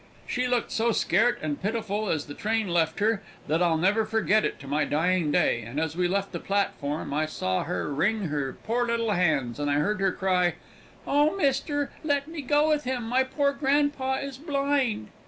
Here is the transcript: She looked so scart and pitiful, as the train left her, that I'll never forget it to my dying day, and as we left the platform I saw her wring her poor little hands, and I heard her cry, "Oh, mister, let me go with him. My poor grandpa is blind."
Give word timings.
She 0.25 0.47
looked 0.47 0.71
so 0.71 0.91
scart 0.93 1.37
and 1.43 1.61
pitiful, 1.61 2.09
as 2.09 2.25
the 2.25 2.33
train 2.33 2.67
left 2.67 2.97
her, 3.01 3.21
that 3.47 3.61
I'll 3.61 3.77
never 3.77 4.03
forget 4.03 4.43
it 4.43 4.59
to 4.61 4.67
my 4.67 4.83
dying 4.83 5.31
day, 5.31 5.61
and 5.61 5.79
as 5.79 5.95
we 5.95 6.07
left 6.07 6.31
the 6.31 6.39
platform 6.39 7.13
I 7.13 7.27
saw 7.27 7.65
her 7.65 7.93
wring 7.93 8.21
her 8.29 8.57
poor 8.63 8.87
little 8.87 9.11
hands, 9.11 9.59
and 9.59 9.69
I 9.69 9.75
heard 9.75 10.01
her 10.01 10.11
cry, 10.11 10.55
"Oh, 11.05 11.35
mister, 11.37 11.91
let 12.03 12.27
me 12.27 12.41
go 12.41 12.67
with 12.69 12.83
him. 12.83 13.03
My 13.03 13.23
poor 13.23 13.53
grandpa 13.53 14.15
is 14.15 14.39
blind." 14.39 15.09